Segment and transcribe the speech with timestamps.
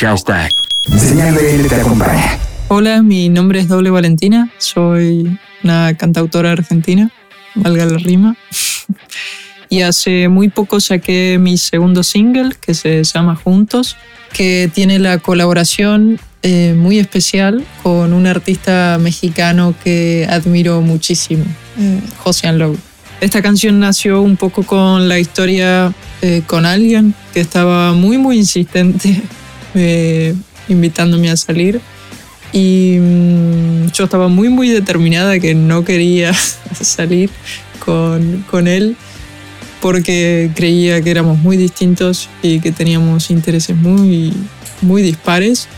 [0.00, 0.50] Hashtag.
[0.96, 2.38] Señal BL te acompaña.
[2.68, 4.50] Hola, mi nombre es Doble Valentina.
[4.56, 7.10] Soy una cantautora argentina,
[7.54, 8.34] valga la rima.
[9.68, 13.98] y hace muy poco saqué mi segundo single que se llama Juntos,
[14.32, 21.44] que tiene la colaboración eh, muy especial con un artista mexicano que admiro muchísimo,
[21.78, 22.78] eh, Josian Lowe.
[23.20, 25.92] Esta canción nació un poco con la historia
[26.22, 29.20] eh, con alguien que estaba muy, muy insistente
[29.74, 30.34] eh,
[30.68, 31.80] invitándome a salir.
[32.52, 36.32] Y mm, yo estaba muy, muy determinada que no quería
[36.80, 37.30] salir
[37.84, 38.96] con, con él
[39.80, 44.32] porque creía que éramos muy distintos y que teníamos intereses muy,
[44.82, 45.68] muy dispares.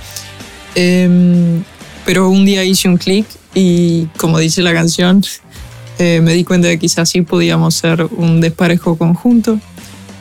[0.74, 1.62] Em,
[2.04, 5.22] pero un día hice un clic y, como dice la canción,
[5.98, 9.60] eh, me di cuenta de que quizás sí podíamos ser un desparejo conjunto.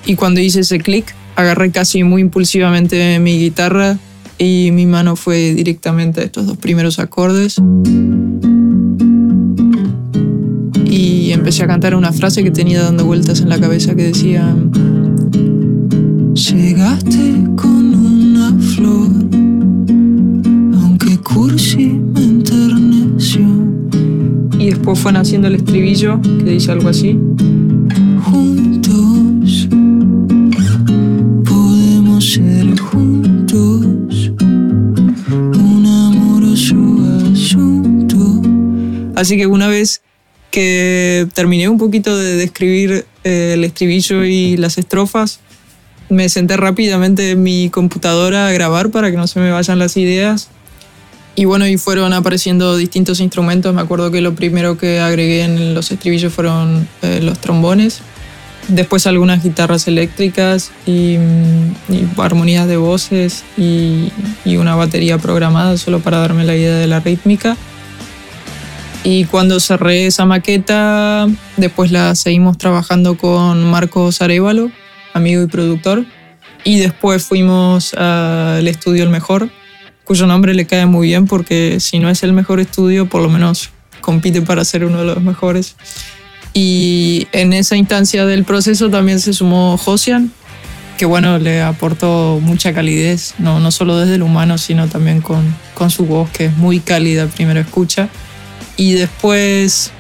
[0.06, 3.98] Y cuando hice ese clic, agarré casi muy impulsivamente mi guitarra
[4.38, 7.62] y mi mano fue directamente a estos dos primeros acordes.
[10.86, 14.56] Y empecé a cantar una frase que tenía dando vueltas en la cabeza que decía,
[16.34, 19.10] llegaste con una flor,
[20.82, 22.02] aunque cursi
[24.62, 27.18] y después fue naciendo el estribillo que dice algo así.
[39.22, 40.02] Así que una vez
[40.50, 45.42] que terminé un poquito de describir eh, el estribillo y las estrofas,
[46.10, 49.96] me senté rápidamente en mi computadora a grabar para que no se me vayan las
[49.96, 50.50] ideas
[51.36, 53.76] y bueno, y fueron apareciendo distintos instrumentos.
[53.76, 58.00] Me acuerdo que lo primero que agregué en los estribillos fueron eh, los trombones,
[58.70, 64.12] después algunas guitarras eléctricas y, mm, armonías de voces y,
[64.46, 67.56] y, una batería programada solo para darme la idea de la rítmica.
[69.04, 71.28] Y cuando cerré esa maqueta,
[71.58, 74.72] después la seguimos trabajando con Marcos Arevalo,
[75.14, 76.06] amigo y productor.
[76.64, 79.50] Y después fuimos al estudio El Mejor,
[80.04, 83.30] cuyo nombre le cae muy bien porque si no es el mejor estudio, por lo
[83.30, 83.72] menos
[84.02, 85.76] compite para ser uno de los mejores.
[86.54, 90.32] Y en esa instancia del proceso también se sumó Josian,
[91.00, 95.44] que bueno, le aportó mucha calidez, no, no solo desde el humano, sino también con,
[95.74, 98.10] con su voz, que es muy cálida, primero escucha.
[98.78, 99.92] Y después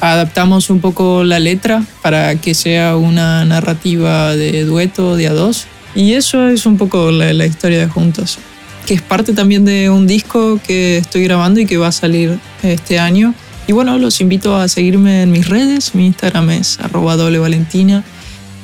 [0.00, 5.66] adaptamos un poco la letra para que sea una narrativa de dueto, de a dos.
[5.94, 8.38] Y eso es un poco la, historia de Juntos
[8.86, 12.38] que es parte también de un disco que estoy grabando y que va a salir
[12.62, 13.34] este año.
[13.66, 15.96] Y bueno, los invito a seguirme en mis redes.
[15.96, 18.04] Mi Instagram es arroba valentina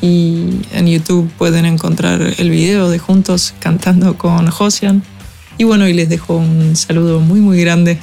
[0.01, 5.03] y en YouTube pueden encontrar el video de Juntos cantando con Josian.
[5.59, 7.99] Y bueno, y les dejo un saludo muy muy grande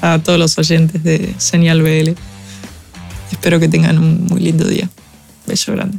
[0.00, 2.12] a todos los oyentes de Señal BL.
[3.30, 4.88] Espero que tengan un muy lindo día.
[5.46, 5.98] Beso grande.